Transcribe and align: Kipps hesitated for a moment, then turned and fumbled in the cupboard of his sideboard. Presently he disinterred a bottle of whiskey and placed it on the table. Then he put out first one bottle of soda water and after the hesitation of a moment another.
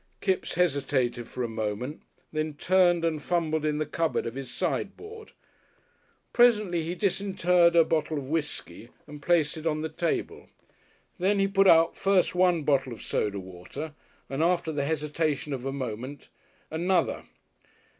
Kipps 0.19 0.55
hesitated 0.55 1.27
for 1.27 1.43
a 1.43 1.47
moment, 1.47 2.01
then 2.33 2.55
turned 2.55 3.05
and 3.05 3.21
fumbled 3.21 3.63
in 3.63 3.77
the 3.77 3.85
cupboard 3.85 4.25
of 4.25 4.33
his 4.33 4.49
sideboard. 4.51 5.31
Presently 6.33 6.81
he 6.81 6.95
disinterred 6.95 7.75
a 7.75 7.83
bottle 7.85 8.17
of 8.17 8.27
whiskey 8.27 8.89
and 9.05 9.21
placed 9.21 9.57
it 9.57 9.67
on 9.67 9.81
the 9.81 9.89
table. 9.89 10.47
Then 11.19 11.37
he 11.37 11.47
put 11.47 11.67
out 11.67 11.95
first 11.95 12.33
one 12.33 12.63
bottle 12.63 12.93
of 12.93 13.03
soda 13.03 13.39
water 13.39 13.93
and 14.27 14.41
after 14.41 14.71
the 14.71 14.85
hesitation 14.85 15.53
of 15.53 15.65
a 15.67 15.71
moment 15.71 16.29
another. 16.71 17.25